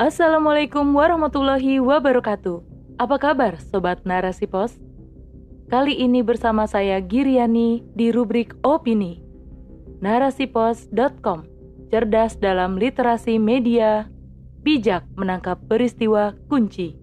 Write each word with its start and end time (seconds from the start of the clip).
Assalamualaikum 0.00 0.96
warahmatullahi 0.96 1.76
wabarakatuh. 1.76 2.64
Apa 2.96 3.20
kabar 3.20 3.60
Sobat 3.60 4.00
Narasi 4.08 4.48
Pos? 4.48 4.80
Kali 5.68 5.92
ini 5.92 6.24
bersama 6.24 6.64
saya 6.64 7.04
Giriani 7.04 7.84
di 7.92 8.08
rubrik 8.08 8.56
Opini. 8.64 9.20
Narasipos.com 10.00 11.44
Cerdas 11.92 12.40
dalam 12.40 12.80
literasi 12.80 13.36
media, 13.36 14.08
bijak 14.64 15.04
menangkap 15.20 15.60
peristiwa 15.68 16.32
kunci. 16.48 16.96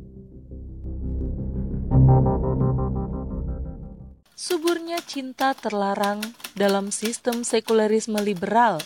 Suburnya 4.34 4.98
cinta 5.05 5.54
terlarang 5.54 6.25
dalam 6.57 6.89
sistem 6.89 7.45
sekulerisme 7.45 8.18
liberal 8.25 8.82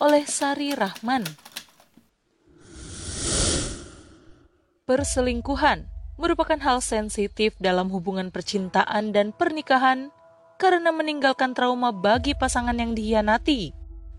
oleh 0.00 0.24
Sari 0.24 0.72
Rahman 0.72 1.28
Perselingkuhan 4.90 5.86
merupakan 6.18 6.58
hal 6.58 6.82
sensitif 6.82 7.54
dalam 7.62 7.94
hubungan 7.94 8.34
percintaan 8.34 9.14
dan 9.14 9.30
pernikahan 9.30 10.10
karena 10.58 10.90
meninggalkan 10.90 11.54
trauma 11.54 11.94
bagi 11.94 12.34
pasangan 12.34 12.74
yang 12.74 12.98
dihianati. 12.98 13.70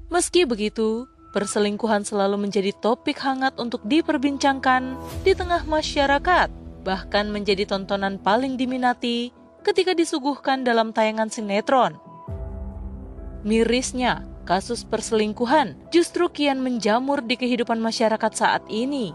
Meski 0.08 0.48
begitu, 0.48 1.12
perselingkuhan 1.36 2.08
selalu 2.08 2.48
menjadi 2.48 2.72
topik 2.80 3.20
hangat 3.20 3.60
untuk 3.60 3.84
diperbincangkan 3.84 4.96
di 5.28 5.36
tengah 5.36 5.68
masyarakat, 5.68 6.48
bahkan 6.88 7.28
menjadi 7.28 7.68
tontonan 7.68 8.16
paling 8.16 8.56
diminati 8.56 9.36
ketika 9.68 9.92
disuguhkan 9.92 10.64
dalam 10.64 10.96
tayangan 10.96 11.28
sinetron. 11.28 12.00
Mirisnya, 13.44 14.24
kasus 14.48 14.88
perselingkuhan 14.88 15.76
justru 15.92 16.32
kian 16.32 16.64
menjamur 16.64 17.20
di 17.20 17.36
kehidupan 17.36 17.76
masyarakat 17.84 18.32
saat 18.32 18.64
ini 18.72 19.12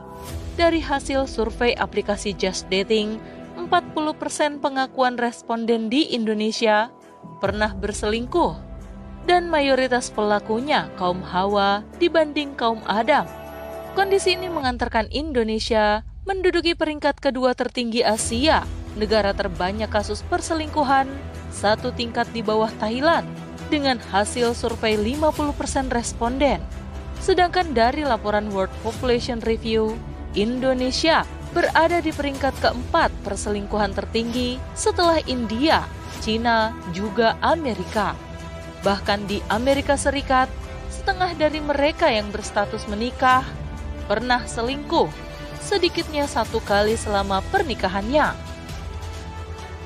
dari 0.56 0.80
hasil 0.80 1.28
survei 1.28 1.76
aplikasi 1.76 2.32
Just 2.32 2.66
Dating, 2.72 3.20
40% 3.60 4.64
pengakuan 4.64 5.20
responden 5.20 5.92
di 5.92 6.08
Indonesia 6.16 6.88
pernah 7.38 7.76
berselingkuh 7.76 8.56
dan 9.28 9.52
mayoritas 9.52 10.08
pelakunya 10.08 10.88
kaum 10.96 11.20
Hawa 11.20 11.84
dibanding 12.00 12.56
kaum 12.56 12.80
Adam. 12.88 13.28
Kondisi 13.92 14.36
ini 14.36 14.48
mengantarkan 14.48 15.12
Indonesia 15.12 16.04
menduduki 16.24 16.72
peringkat 16.72 17.20
kedua 17.20 17.52
tertinggi 17.52 18.04
Asia, 18.04 18.64
negara 18.96 19.36
terbanyak 19.36 19.88
kasus 19.92 20.24
perselingkuhan, 20.26 21.08
satu 21.52 21.92
tingkat 21.92 22.28
di 22.32 22.40
bawah 22.40 22.70
Thailand, 22.80 23.26
dengan 23.68 23.98
hasil 24.12 24.54
survei 24.54 24.94
50% 24.94 25.90
responden. 25.90 26.60
Sedangkan 27.18 27.72
dari 27.72 28.04
laporan 28.04 28.52
World 28.52 28.70
Population 28.84 29.40
Review, 29.40 29.96
Indonesia 30.36 31.24
berada 31.56 32.04
di 32.04 32.12
peringkat 32.12 32.52
keempat 32.60 33.08
perselingkuhan 33.24 33.96
tertinggi 33.96 34.60
setelah 34.76 35.16
India, 35.24 35.88
Cina, 36.20 36.76
juga 36.92 37.40
Amerika. 37.40 38.12
Bahkan 38.84 39.24
di 39.24 39.40
Amerika 39.48 39.96
Serikat, 39.96 40.52
setengah 40.92 41.32
dari 41.34 41.64
mereka 41.64 42.12
yang 42.12 42.28
berstatus 42.28 42.84
menikah 42.86 43.42
pernah 44.04 44.44
selingkuh, 44.44 45.08
sedikitnya 45.64 46.28
satu 46.28 46.60
kali 46.62 46.94
selama 46.94 47.40
pernikahannya. 47.48 48.36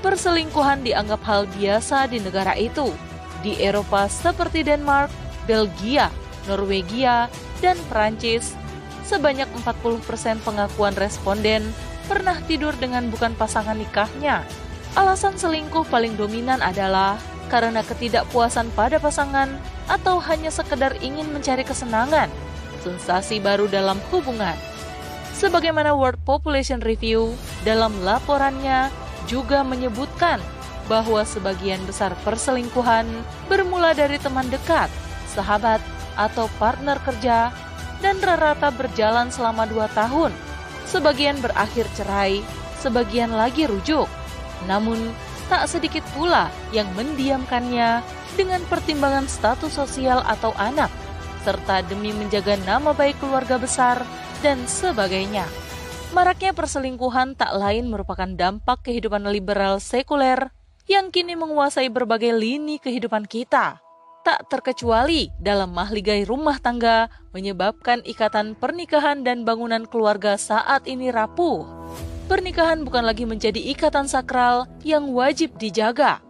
Perselingkuhan 0.02 0.82
dianggap 0.82 1.22
hal 1.22 1.42
biasa 1.54 2.10
di 2.10 2.18
negara 2.18 2.58
itu. 2.58 2.90
Di 3.40 3.56
Eropa 3.56 4.10
seperti 4.10 4.66
Denmark, 4.66 5.08
Belgia, 5.46 6.12
Norwegia, 6.48 7.30
dan 7.60 7.76
Prancis 7.88 8.56
sebanyak 9.10 9.50
40% 9.66 10.06
pengakuan 10.46 10.94
responden 10.94 11.66
pernah 12.06 12.38
tidur 12.46 12.70
dengan 12.78 13.10
bukan 13.10 13.34
pasangan 13.34 13.74
nikahnya. 13.74 14.46
Alasan 14.94 15.34
selingkuh 15.34 15.82
paling 15.90 16.14
dominan 16.14 16.62
adalah 16.62 17.18
karena 17.50 17.82
ketidakpuasan 17.82 18.70
pada 18.78 19.02
pasangan 19.02 19.50
atau 19.90 20.22
hanya 20.22 20.54
sekedar 20.54 20.94
ingin 21.02 21.26
mencari 21.34 21.66
kesenangan, 21.66 22.30
sensasi 22.86 23.42
baru 23.42 23.66
dalam 23.66 23.98
hubungan. 24.14 24.54
Sebagaimana 25.34 25.98
World 25.98 26.22
Population 26.22 26.78
Review 26.78 27.34
dalam 27.66 27.90
laporannya 28.06 28.94
juga 29.26 29.66
menyebutkan 29.66 30.38
bahwa 30.86 31.22
sebagian 31.22 31.82
besar 31.86 32.14
perselingkuhan 32.22 33.06
bermula 33.46 33.94
dari 33.94 34.18
teman 34.18 34.46
dekat, 34.50 34.90
sahabat, 35.30 35.78
atau 36.18 36.50
partner 36.58 36.98
kerja 37.06 37.54
dan 38.00 38.18
rata-rata 38.20 38.72
berjalan 38.72 39.28
selama 39.28 39.68
dua 39.68 39.86
tahun. 39.92 40.32
Sebagian 40.88 41.38
berakhir 41.38 41.86
cerai, 41.94 42.42
sebagian 42.80 43.30
lagi 43.30 43.68
rujuk. 43.68 44.08
Namun, 44.66 44.98
tak 45.46 45.68
sedikit 45.70 46.02
pula 46.16 46.50
yang 46.74 46.88
mendiamkannya 46.96 48.02
dengan 48.34 48.60
pertimbangan 48.66 49.28
status 49.28 49.70
sosial 49.70 50.24
atau 50.26 50.50
anak, 50.56 50.90
serta 51.46 51.84
demi 51.86 52.10
menjaga 52.10 52.58
nama 52.64 52.90
baik 52.90 53.20
keluarga 53.22 53.60
besar 53.60 54.02
dan 54.40 54.64
sebagainya. 54.64 55.46
Maraknya 56.10 56.50
perselingkuhan 56.50 57.38
tak 57.38 57.54
lain 57.54 57.86
merupakan 57.86 58.26
dampak 58.26 58.82
kehidupan 58.82 59.22
liberal 59.30 59.78
sekuler 59.78 60.50
yang 60.90 61.14
kini 61.14 61.38
menguasai 61.38 61.86
berbagai 61.86 62.34
lini 62.34 62.82
kehidupan 62.82 63.30
kita 63.30 63.78
tak 64.20 64.52
terkecuali 64.52 65.32
dalam 65.40 65.72
mahligai 65.72 66.28
rumah 66.28 66.60
tangga 66.60 67.08
menyebabkan 67.32 68.04
ikatan 68.04 68.52
pernikahan 68.54 69.24
dan 69.24 69.48
bangunan 69.48 69.88
keluarga 69.88 70.36
saat 70.36 70.84
ini 70.84 71.08
rapuh. 71.08 71.64
Pernikahan 72.30 72.86
bukan 72.86 73.02
lagi 73.02 73.26
menjadi 73.26 73.58
ikatan 73.74 74.06
sakral 74.06 74.70
yang 74.86 75.10
wajib 75.10 75.58
dijaga. 75.58 76.22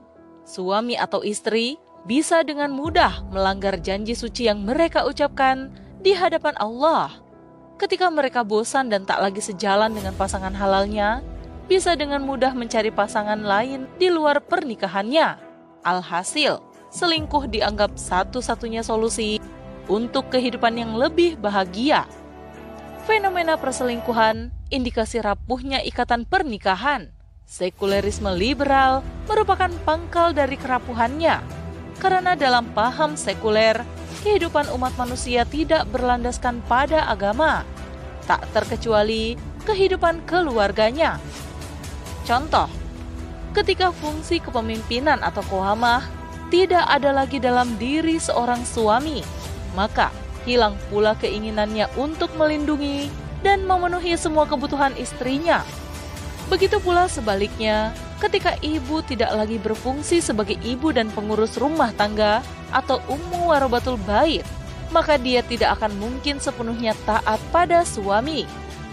Suami 0.49 0.97
atau 0.97 1.21
istri 1.21 1.77
bisa 2.09 2.41
dengan 2.41 2.73
mudah 2.73 3.29
melanggar 3.29 3.77
janji 3.77 4.17
suci 4.17 4.49
yang 4.49 4.65
mereka 4.65 5.05
ucapkan 5.05 5.69
di 6.01 6.17
hadapan 6.17 6.57
Allah. 6.57 7.21
Ketika 7.77 8.09
mereka 8.09 8.41
bosan 8.45 8.89
dan 8.89 9.05
tak 9.05 9.21
lagi 9.21 9.45
sejalan 9.45 9.93
dengan 9.93 10.17
pasangan 10.17 10.53
halalnya, 10.57 11.21
bisa 11.69 11.93
dengan 11.97 12.25
mudah 12.25 12.57
mencari 12.57 12.89
pasangan 12.89 13.41
lain 13.41 13.85
di 14.01 14.09
luar 14.09 14.41
pernikahannya. 14.41 15.37
Alhasil, 15.81 16.61
selingkuh 16.91 17.47
dianggap 17.49 17.95
satu-satunya 17.95 18.83
solusi 18.83 19.39
untuk 19.87 20.31
kehidupan 20.31 20.75
yang 20.79 20.93
lebih 20.99 21.39
bahagia. 21.39 22.07
Fenomena 23.07 23.59
perselingkuhan 23.59 24.51
indikasi 24.71 25.19
rapuhnya 25.23 25.83
ikatan 25.83 26.27
pernikahan. 26.27 27.11
Sekulerisme 27.51 28.31
liberal 28.31 29.03
merupakan 29.27 29.71
pangkal 29.83 30.31
dari 30.31 30.55
kerapuhannya, 30.55 31.43
karena 31.99 32.39
dalam 32.39 32.71
paham 32.71 33.19
sekuler, 33.19 33.83
kehidupan 34.23 34.71
umat 34.79 34.95
manusia 34.95 35.43
tidak 35.43 35.91
berlandaskan 35.91 36.63
pada 36.71 37.11
agama, 37.11 37.67
tak 38.31 38.47
terkecuali 38.55 39.35
kehidupan 39.67 40.23
keluarganya. 40.31 41.19
Contoh, 42.23 42.71
ketika 43.51 43.91
fungsi 43.91 44.39
kepemimpinan 44.39 45.19
atau 45.19 45.43
kohamah 45.51 46.20
tidak 46.51 46.83
ada 46.91 47.15
lagi 47.15 47.39
dalam 47.39 47.79
diri 47.79 48.19
seorang 48.19 48.67
suami, 48.67 49.23
maka 49.79 50.11
hilang 50.43 50.75
pula 50.91 51.15
keinginannya 51.15 51.87
untuk 51.95 52.35
melindungi 52.35 53.07
dan 53.41 53.65
memenuhi 53.65 54.19
semua 54.19 54.45
kebutuhan 54.45 54.93
istrinya. 54.99 55.63
Begitu 56.51 56.83
pula 56.83 57.07
sebaliknya, 57.07 57.95
ketika 58.19 58.59
ibu 58.61 59.01
tidak 59.07 59.31
lagi 59.31 59.63
berfungsi 59.63 60.19
sebagai 60.19 60.59
ibu 60.67 60.91
dan 60.91 61.07
pengurus 61.15 61.55
rumah 61.55 61.95
tangga 61.95 62.43
atau 62.75 62.99
ummu 63.07 63.55
warobatul 63.55 63.95
bait, 64.03 64.43
maka 64.91 65.15
dia 65.15 65.47
tidak 65.47 65.79
akan 65.79 65.95
mungkin 66.03 66.43
sepenuhnya 66.43 66.99
taat 67.07 67.39
pada 67.55 67.87
suami. 67.87 68.45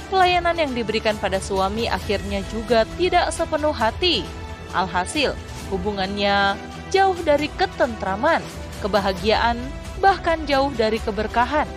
Pelayanan 0.07 0.55
yang 0.55 0.71
diberikan 0.71 1.17
pada 1.19 1.41
suami 1.41 1.89
akhirnya 1.89 2.45
juga 2.53 2.87
tidak 2.95 3.33
sepenuh 3.33 3.73
hati. 3.73 4.23
Alhasil, 4.71 5.33
hubungannya 5.73 6.55
jauh 6.89 7.17
dari 7.23 7.51
ketentraman, 7.55 8.39
kebahagiaan, 8.79 9.57
bahkan 9.99 10.43
jauh 10.45 10.71
dari 10.75 11.01
keberkahan. 11.01 11.67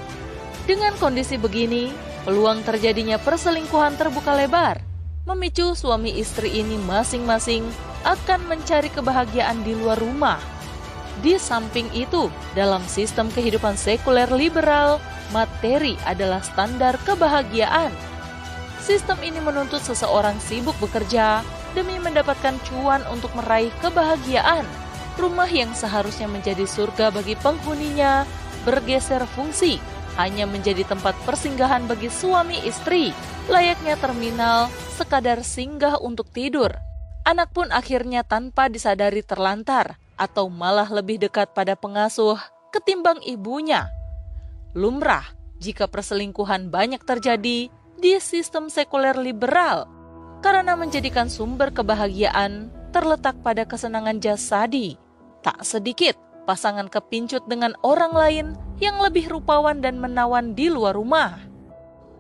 Dengan 0.69 0.95
kondisi 1.01 1.41
begini, 1.41 1.91
peluang 2.23 2.63
terjadinya 2.63 3.17
perselingkuhan 3.19 3.97
terbuka 3.97 4.37
lebar, 4.37 4.79
memicu 5.27 5.73
suami 5.75 6.15
istri 6.21 6.63
ini 6.63 6.79
masing-masing 6.85 7.65
akan 8.05 8.41
mencari 8.49 8.89
kebahagiaan 8.93 9.61
di 9.67 9.77
luar 9.77 9.99
rumah. 9.99 10.41
Di 11.21 11.37
samping 11.37 11.91
itu, 11.93 12.33
dalam 12.57 12.81
sistem 12.89 13.29
kehidupan 13.29 13.77
sekuler 13.77 14.31
liberal, 14.33 15.03
materi 15.37 15.99
adalah 16.09 16.41
standar 16.41 16.97
kebahagiaan. 17.05 17.93
Sistem 18.81 19.21
ini 19.21 19.37
menuntut 19.45 19.85
seseorang 19.85 20.41
sibuk 20.41 20.73
bekerja 20.81 21.45
demi 21.77 22.01
mendapatkan 22.01 22.57
cuan 22.65 23.05
untuk 23.13 23.29
meraih 23.37 23.69
kebahagiaan 23.85 24.65
rumah 25.21 25.47
yang 25.47 25.77
seharusnya 25.77 26.27
menjadi 26.27 26.65
surga 26.65 27.13
bagi 27.13 27.37
penghuninya 27.37 28.25
bergeser 28.65 29.29
fungsi 29.29 29.77
hanya 30.19 30.49
menjadi 30.49 30.83
tempat 30.85 31.15
persinggahan 31.23 31.87
bagi 31.87 32.11
suami 32.11 32.59
istri, 32.67 33.15
layaknya 33.47 33.95
terminal 34.01 34.73
sekadar 34.99 35.41
singgah 35.47 36.01
untuk 36.03 36.29
tidur. 36.35 36.73
Anak 37.25 37.53
pun 37.53 37.69
akhirnya 37.71 38.25
tanpa 38.25 38.67
disadari 38.73 39.21
terlantar 39.21 40.01
atau 40.17 40.49
malah 40.49 40.89
lebih 40.89 41.21
dekat 41.21 41.53
pada 41.57 41.77
pengasuh 41.77 42.37
ketimbang 42.75 43.21
ibunya. 43.25 43.89
Lumrah 44.77 45.25
jika 45.61 45.89
perselingkuhan 45.89 46.73
banyak 46.73 47.05
terjadi 47.05 47.69
di 48.01 48.13
sistem 48.21 48.73
sekuler 48.73 49.17
liberal 49.17 49.85
karena 50.41 50.73
menjadikan 50.77 51.29
sumber 51.29 51.69
kebahagiaan 51.69 52.73
terletak 52.91 53.37
pada 53.45 53.69
kesenangan 53.69 54.19
jasadi. 54.19 54.97
Tak 55.41 55.65
sedikit 55.65 56.17
pasangan 56.45 56.91
kepincut 56.93 57.49
dengan 57.49 57.73
orang 57.81 58.13
lain 58.13 58.47
yang 58.77 59.01
lebih 59.01 59.29
rupawan 59.33 59.81
dan 59.81 59.97
menawan 59.97 60.53
di 60.53 60.69
luar 60.69 60.97
rumah. 60.97 61.41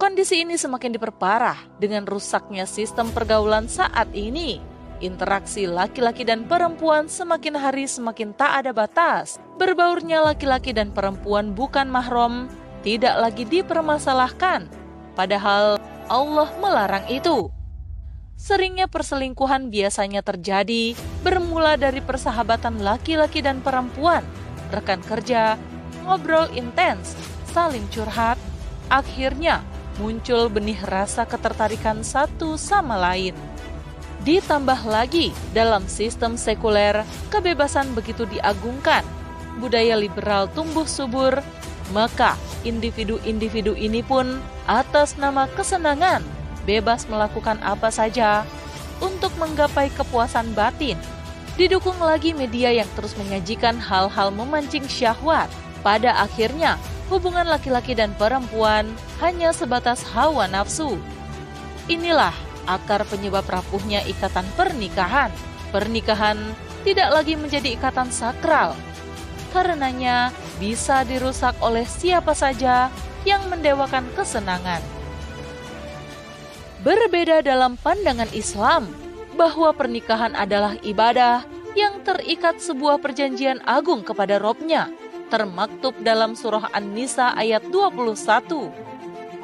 Kondisi 0.00 0.40
ini 0.40 0.56
semakin 0.56 0.96
diperparah 0.96 1.76
dengan 1.76 2.08
rusaknya 2.08 2.64
sistem 2.64 3.12
pergaulan 3.12 3.68
saat 3.68 4.08
ini. 4.16 4.64
Interaksi 5.00 5.68
laki-laki 5.68 6.24
dan 6.24 6.48
perempuan 6.48 7.08
semakin 7.08 7.56
hari 7.56 7.84
semakin 7.84 8.32
tak 8.32 8.64
ada 8.64 8.72
batas. 8.72 9.36
Berbaurnya 9.60 10.24
laki-laki 10.24 10.72
dan 10.72 10.92
perempuan 10.92 11.52
bukan 11.52 11.88
mahram 11.88 12.48
tidak 12.80 13.12
lagi 13.20 13.44
dipermasalahkan. 13.44 14.72
Padahal 15.12 15.76
Allah 16.08 16.48
melarang 16.60 17.04
itu. 17.12 17.52
Seringnya 18.40 18.88
perselingkuhan 18.88 19.68
biasanya 19.68 20.24
terjadi 20.24 20.96
bermula 21.20 21.76
dari 21.76 22.00
persahabatan 22.00 22.80
laki-laki 22.80 23.44
dan 23.44 23.60
perempuan, 23.60 24.24
rekan 24.72 25.00
kerja, 25.04 25.60
ngobrol 26.04 26.48
intens, 26.56 27.16
saling 27.52 27.84
curhat, 27.92 28.40
akhirnya 28.88 29.60
muncul 30.00 30.48
benih 30.48 30.78
rasa 30.88 31.28
ketertarikan 31.28 32.00
satu 32.00 32.56
sama 32.56 32.96
lain. 32.96 33.36
Ditambah 34.24 34.84
lagi, 34.84 35.32
dalam 35.56 35.88
sistem 35.88 36.36
sekuler, 36.36 37.04
kebebasan 37.32 37.92
begitu 37.96 38.28
diagungkan, 38.28 39.04
budaya 39.60 39.96
liberal 39.96 40.48
tumbuh 40.52 40.84
subur, 40.84 41.40
maka 41.92 42.36
individu-individu 42.62 43.72
ini 43.74 44.04
pun 44.04 44.38
atas 44.68 45.16
nama 45.16 45.48
kesenangan 45.56 46.22
bebas 46.68 47.08
melakukan 47.08 47.58
apa 47.64 47.88
saja 47.88 48.44
untuk 49.00 49.32
menggapai 49.40 49.88
kepuasan 49.92 50.52
batin. 50.52 50.96
Didukung 51.58 51.98
lagi 52.00 52.32
media 52.32 52.72
yang 52.72 52.88
terus 52.96 53.12
menyajikan 53.20 53.76
hal-hal 53.76 54.32
memancing 54.32 54.86
syahwat. 54.86 55.50
Pada 55.80 56.16
akhirnya, 56.20 56.76
hubungan 57.12 57.44
laki-laki 57.44 57.92
dan 57.92 58.14
perempuan 58.16 58.88
hanya 59.20 59.50
sebatas 59.50 60.00
hawa 60.14 60.46
nafsu. 60.46 60.96
Inilah 61.90 62.32
akar 62.68 63.02
penyebab 63.08 63.44
rapuhnya 63.48 64.04
ikatan 64.06 64.46
pernikahan. 64.54 65.32
Pernikahan 65.74 66.38
tidak 66.86 67.08
lagi 67.12 67.34
menjadi 67.36 67.76
ikatan 67.76 68.08
sakral. 68.08 68.78
Karenanya 69.50 70.30
bisa 70.62 71.02
dirusak 71.02 71.58
oleh 71.58 71.82
siapa 71.84 72.32
saja 72.32 72.88
yang 73.26 73.42
mendewakan 73.50 74.06
kesenangan. 74.14 74.99
Berbeda 76.80 77.44
dalam 77.44 77.76
pandangan 77.76 78.32
Islam 78.32 78.88
bahwa 79.36 79.68
pernikahan 79.76 80.32
adalah 80.32 80.80
ibadah 80.80 81.44
yang 81.76 82.00
terikat 82.00 82.56
sebuah 82.56 83.04
perjanjian 83.04 83.60
agung 83.68 84.00
kepada 84.00 84.40
Robnya, 84.40 84.88
termaktub 85.28 85.92
dalam 86.00 86.32
surah 86.32 86.72
An-Nisa 86.72 87.36
ayat 87.36 87.68
21. 87.68 88.72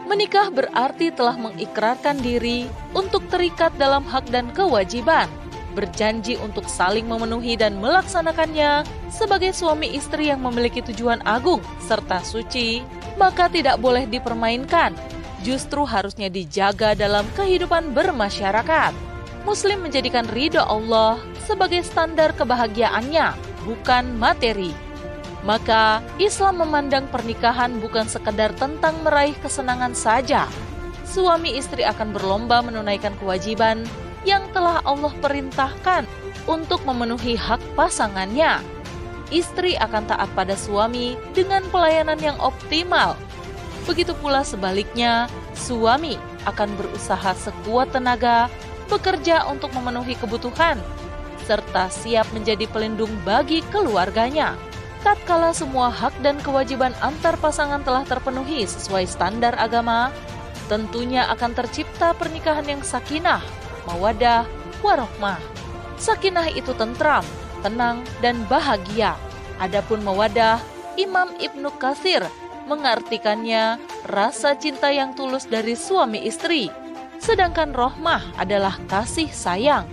Menikah 0.08 0.48
berarti 0.48 1.12
telah 1.12 1.36
mengikrarkan 1.36 2.24
diri 2.24 2.72
untuk 2.96 3.20
terikat 3.28 3.68
dalam 3.76 4.08
hak 4.08 4.32
dan 4.32 4.48
kewajiban, 4.56 5.28
berjanji 5.76 6.40
untuk 6.40 6.64
saling 6.64 7.04
memenuhi 7.04 7.60
dan 7.60 7.76
melaksanakannya 7.84 8.80
sebagai 9.12 9.52
suami 9.52 9.92
istri 9.92 10.32
yang 10.32 10.40
memiliki 10.40 10.80
tujuan 10.80 11.20
agung 11.28 11.60
serta 11.84 12.24
suci, 12.24 12.80
maka 13.20 13.52
tidak 13.52 13.76
boleh 13.76 14.08
dipermainkan 14.08 14.96
justru 15.44 15.84
harusnya 15.84 16.32
dijaga 16.32 16.96
dalam 16.96 17.26
kehidupan 17.36 17.92
bermasyarakat. 17.92 18.92
Muslim 19.44 19.84
menjadikan 19.84 20.26
ridho 20.32 20.62
Allah 20.62 21.20
sebagai 21.46 21.84
standar 21.86 22.34
kebahagiaannya, 22.34 23.36
bukan 23.62 24.04
materi. 24.18 24.74
Maka 25.46 26.02
Islam 26.18 26.66
memandang 26.66 27.06
pernikahan 27.06 27.78
bukan 27.78 28.10
sekedar 28.10 28.50
tentang 28.58 28.98
meraih 29.06 29.38
kesenangan 29.38 29.94
saja. 29.94 30.50
Suami 31.06 31.54
istri 31.54 31.86
akan 31.86 32.10
berlomba 32.10 32.66
menunaikan 32.66 33.14
kewajiban 33.22 33.86
yang 34.26 34.42
telah 34.50 34.82
Allah 34.82 35.14
perintahkan 35.22 36.02
untuk 36.50 36.82
memenuhi 36.82 37.38
hak 37.38 37.62
pasangannya. 37.78 38.58
Istri 39.30 39.78
akan 39.78 40.10
taat 40.10 40.30
pada 40.34 40.58
suami 40.58 41.14
dengan 41.30 41.62
pelayanan 41.70 42.18
yang 42.18 42.38
optimal 42.42 43.14
Begitu 43.86 44.12
pula 44.18 44.42
sebaliknya, 44.42 45.30
suami 45.54 46.18
akan 46.44 46.74
berusaha 46.74 47.32
sekuat 47.38 47.94
tenaga 47.94 48.50
bekerja 48.90 49.46
untuk 49.50 49.70
memenuhi 49.74 50.14
kebutuhan 50.18 50.78
serta 51.46 51.86
siap 51.86 52.26
menjadi 52.34 52.66
pelindung 52.66 53.14
bagi 53.22 53.62
keluarganya. 53.70 54.58
Tatkala 55.06 55.54
semua 55.54 55.86
hak 55.94 56.18
dan 56.18 56.42
kewajiban 56.42 56.90
antar 56.98 57.38
pasangan 57.38 57.86
telah 57.86 58.02
terpenuhi 58.02 58.66
sesuai 58.66 59.06
standar 59.06 59.54
agama, 59.54 60.10
tentunya 60.66 61.30
akan 61.30 61.54
tercipta 61.54 62.10
pernikahan 62.18 62.66
yang 62.66 62.82
sakinah, 62.82 63.38
mawadah, 63.86 64.42
warohmah. 64.82 65.38
Sakinah 65.94 66.50
itu 66.50 66.74
tentram, 66.74 67.22
tenang, 67.62 68.02
dan 68.18 68.42
bahagia. 68.50 69.14
Adapun 69.62 70.02
mawadah, 70.02 70.58
Imam 70.98 71.30
Ibnu 71.38 71.70
Katsir 71.78 72.26
mengartikannya 72.66 73.78
rasa 74.10 74.58
cinta 74.58 74.90
yang 74.90 75.14
tulus 75.14 75.46
dari 75.46 75.78
suami 75.78 76.26
istri, 76.26 76.68
sedangkan 77.22 77.72
rohmah 77.72 78.36
adalah 78.36 78.76
kasih 78.90 79.30
sayang. 79.30 79.86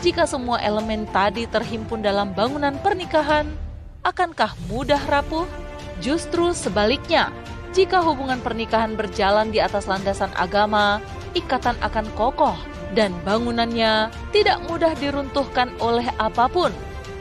Jika 0.00 0.24
semua 0.24 0.62
elemen 0.62 1.04
tadi 1.10 1.50
terhimpun 1.50 2.00
dalam 2.00 2.30
bangunan 2.32 2.78
pernikahan, 2.80 3.50
akankah 4.06 4.54
mudah 4.70 5.02
rapuh? 5.10 5.44
Justru 5.98 6.52
sebaliknya, 6.52 7.32
jika 7.72 8.00
hubungan 8.00 8.40
pernikahan 8.40 8.94
berjalan 8.94 9.52
di 9.52 9.60
atas 9.60 9.88
landasan 9.88 10.30
agama, 10.36 11.00
ikatan 11.36 11.76
akan 11.84 12.06
kokoh 12.16 12.56
dan 12.94 13.12
bangunannya 13.26 14.12
tidak 14.30 14.62
mudah 14.68 14.92
diruntuhkan 14.96 15.72
oleh 15.82 16.06
apa 16.16 16.46
pun. 16.46 16.70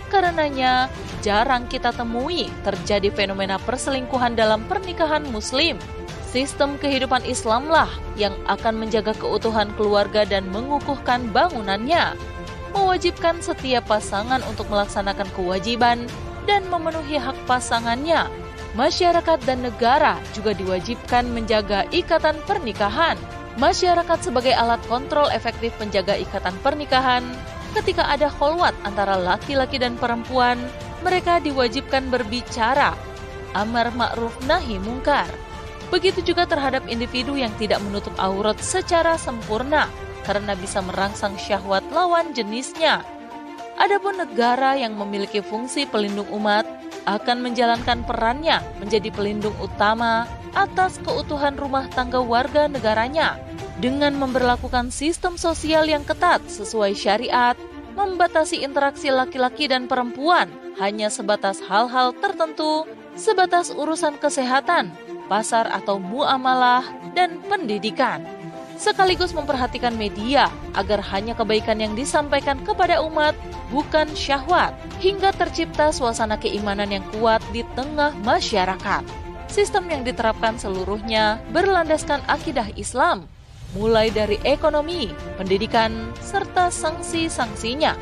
Karenanya, 0.05 0.87
jarang 1.25 1.65
kita 1.65 1.89
temui 1.89 2.53
terjadi 2.61 3.09
fenomena 3.09 3.57
perselingkuhan 3.57 4.37
dalam 4.37 4.61
pernikahan 4.69 5.25
muslim. 5.33 5.81
Sistem 6.29 6.75
kehidupan 6.77 7.23
Islamlah 7.25 7.87
yang 8.19 8.35
akan 8.45 8.85
menjaga 8.85 9.15
keutuhan 9.15 9.71
keluarga 9.79 10.27
dan 10.27 10.45
mengukuhkan 10.51 11.31
bangunannya. 11.31 12.13
Mewajibkan 12.75 13.39
setiap 13.39 13.87
pasangan 13.87 14.43
untuk 14.51 14.67
melaksanakan 14.67 15.31
kewajiban 15.31 16.05
dan 16.43 16.67
memenuhi 16.67 17.15
hak 17.15 17.39
pasangannya. 17.47 18.27
Masyarakat 18.75 19.39
dan 19.47 19.63
negara 19.63 20.19
juga 20.35 20.51
diwajibkan 20.51 21.23
menjaga 21.31 21.87
ikatan 21.95 22.35
pernikahan. 22.43 23.15
Masyarakat 23.55 24.19
sebagai 24.19 24.51
alat 24.51 24.83
kontrol 24.91 25.31
efektif 25.31 25.71
penjaga 25.79 26.19
ikatan 26.19 26.51
pernikahan 26.59 27.23
ketika 27.75 28.07
ada 28.07 28.31
kholwat 28.31 28.71
antara 28.87 29.19
laki-laki 29.19 29.75
dan 29.75 29.99
perempuan 29.99 30.55
mereka 31.03 31.43
diwajibkan 31.43 32.07
berbicara, 32.07 32.95
amar 33.53 33.91
ma'ruf 33.93 34.33
nahi 34.47 34.79
mungkar. 34.79 35.27
Begitu 35.93 36.25
juga 36.25 36.49
terhadap 36.49 36.87
individu 36.89 37.37
yang 37.37 37.53
tidak 37.61 37.77
menutup 37.83 38.15
aurat 38.17 38.57
secara 38.57 39.19
sempurna 39.21 39.85
karena 40.25 40.57
bisa 40.57 40.81
merangsang 40.81 41.37
syahwat 41.37 41.85
lawan 41.93 42.33
jenisnya. 42.33 43.05
Adapun 43.77 44.17
negara 44.17 44.73
yang 44.79 44.97
memiliki 44.97 45.43
fungsi 45.43 45.85
pelindung 45.85 46.25
umat 46.33 46.65
akan 47.05 47.43
menjalankan 47.45 48.01
perannya 48.07 48.65
menjadi 48.81 49.13
pelindung 49.13 49.53
utama 49.61 50.25
atas 50.57 50.97
keutuhan 51.03 51.53
rumah 51.53 51.85
tangga 51.93 52.17
warga 52.17 52.65
negaranya 52.65 53.37
dengan 53.79 54.15
memperlakukan 54.15 54.91
sistem 54.91 55.35
sosial 55.35 55.87
yang 55.87 56.07
ketat 56.07 56.43
sesuai 56.47 56.95
syariat, 56.95 57.55
membatasi 57.95 58.63
interaksi 58.63 59.11
laki-laki 59.11 59.67
dan 59.67 59.87
perempuan, 59.87 60.51
hanya 60.79 61.07
sebatas 61.07 61.63
hal-hal 61.63 62.11
tertentu, 62.19 62.83
sebatas 63.15 63.71
urusan 63.71 64.19
kesehatan, 64.19 64.91
pasar 65.31 65.67
atau 65.71 65.99
muamalah, 65.99 66.83
dan 67.15 67.39
pendidikan. 67.47 68.23
Sekaligus 68.75 69.31
memperhatikan 69.31 69.95
media 69.95 70.51
agar 70.75 70.99
hanya 71.15 71.31
kebaikan 71.31 71.79
yang 71.79 71.95
disampaikan 71.95 72.59
kepada 72.67 72.99
umat 73.07 73.31
bukan 73.71 74.11
syahwat, 74.11 74.75
hingga 74.99 75.31
tercipta 75.31 75.95
suasana 75.95 76.35
keimanan 76.35 76.91
yang 76.91 77.05
kuat 77.15 77.39
di 77.55 77.63
tengah 77.79 78.11
masyarakat. 78.27 79.03
Sistem 79.47 79.87
yang 79.87 80.03
diterapkan 80.03 80.59
seluruhnya 80.59 81.39
berlandaskan 81.55 82.19
akidah 82.27 82.67
Islam, 82.75 83.31
mulai 83.75 84.07
dari 84.09 84.39
ekonomi, 84.47 85.11
pendidikan, 85.35 86.09
serta 86.23 86.71
sanksi-sanksinya. 86.71 87.93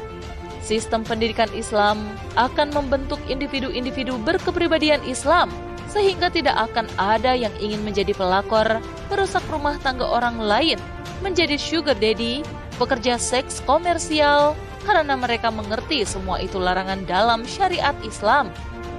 Sistem 0.64 1.04
pendidikan 1.04 1.52
Islam 1.52 2.08
akan 2.40 2.72
membentuk 2.72 3.20
individu-individu 3.28 4.16
berkepribadian 4.24 5.04
Islam, 5.04 5.52
sehingga 5.92 6.32
tidak 6.32 6.56
akan 6.72 6.88
ada 6.96 7.36
yang 7.36 7.52
ingin 7.60 7.84
menjadi 7.84 8.16
pelakor, 8.16 8.80
merusak 9.12 9.44
rumah 9.52 9.76
tangga 9.84 10.08
orang 10.08 10.40
lain, 10.40 10.80
menjadi 11.20 11.60
sugar 11.60 12.00
daddy, 12.00 12.46
pekerja 12.80 13.20
seks 13.20 13.60
komersial, 13.68 14.56
karena 14.88 15.20
mereka 15.20 15.52
mengerti 15.52 16.08
semua 16.08 16.40
itu 16.40 16.56
larangan 16.62 17.04
dalam 17.04 17.44
syariat 17.44 17.96
Islam. 18.06 18.48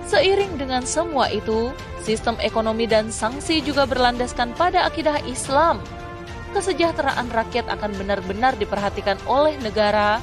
Seiring 0.05 0.61
dengan 0.61 0.85
semua 0.85 1.33
itu, 1.33 1.73
sistem 2.05 2.37
ekonomi 2.45 2.85
dan 2.85 3.09
sanksi 3.09 3.65
juga 3.65 3.89
berlandaskan 3.89 4.53
pada 4.53 4.85
akidah 4.85 5.17
Islam. 5.25 5.81
Kesejahteraan 6.55 7.35
rakyat 7.35 7.67
akan 7.67 7.99
benar-benar 7.99 8.55
diperhatikan 8.55 9.19
oleh 9.27 9.59
negara 9.59 10.23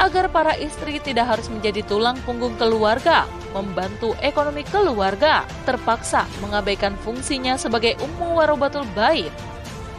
agar 0.00 0.28
para 0.32 0.56
istri 0.56 1.00
tidak 1.00 1.36
harus 1.36 1.52
menjadi 1.52 1.84
tulang 1.84 2.16
punggung 2.24 2.56
keluarga, 2.56 3.28
membantu 3.52 4.16
ekonomi 4.24 4.64
keluarga, 4.68 5.44
terpaksa 5.68 6.24
mengabaikan 6.40 6.96
fungsinya 7.00 7.60
sebagai 7.60 7.96
ummu 8.00 8.40
warobatul 8.40 8.88
bait. 8.96 9.32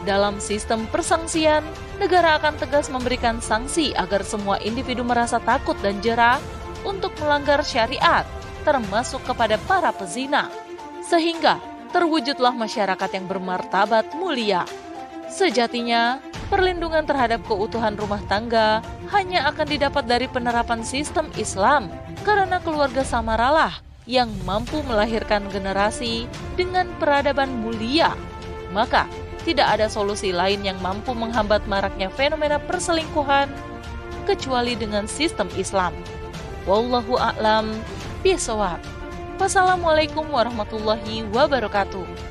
Dalam 0.05 0.41
sistem 0.41 0.85
persangsian, 0.89 1.65
negara 2.01 2.37
akan 2.41 2.57
tegas 2.61 2.87
memberikan 2.89 3.41
sanksi 3.41 3.93
agar 3.97 4.21
semua 4.21 4.61
individu 4.61 5.01
merasa 5.05 5.41
takut 5.41 5.77
dan 5.81 6.01
jerah 6.01 6.41
untuk 6.85 7.11
melanggar 7.21 7.65
syariat, 7.65 8.23
termasuk 8.65 9.19
kepada 9.25 9.57
para 9.65 9.89
pezina. 9.93 10.49
Sehingga 11.05 11.57
terwujudlah 11.91 12.53
masyarakat 12.53 13.09
yang 13.13 13.25
bermartabat 13.25 14.13
mulia. 14.15 14.63
Sejatinya, 15.27 16.23
perlindungan 16.47 17.03
terhadap 17.03 17.43
keutuhan 17.43 17.99
rumah 17.99 18.23
tangga 18.31 18.79
hanya 19.11 19.47
akan 19.51 19.67
didapat 19.67 20.07
dari 20.07 20.25
penerapan 20.31 20.81
sistem 20.81 21.27
Islam, 21.35 21.91
karena 22.23 22.63
keluarga 22.63 23.03
samaralah 23.03 23.75
yang 24.07 24.31
mampu 24.47 24.79
melahirkan 24.87 25.51
generasi 25.51 26.31
dengan 26.55 26.87
peradaban 26.95 27.51
mulia. 27.59 28.15
Maka, 28.71 29.03
tidak 29.43 29.79
ada 29.79 29.87
solusi 29.91 30.31
lain 30.31 30.63
yang 30.63 30.79
mampu 30.79 31.11
menghambat 31.11 31.63
maraknya 31.67 32.07
fenomena 32.11 32.59
perselingkuhan 32.59 33.51
kecuali 34.27 34.75
dengan 34.75 35.07
sistem 35.07 35.47
Islam. 35.55 35.95
Wallahu 36.67 37.15
a'lam 37.15 37.71
bishawab. 38.23 38.79
Wassalamualaikum 39.39 40.27
warahmatullahi 40.27 41.23
wabarakatuh. 41.31 42.26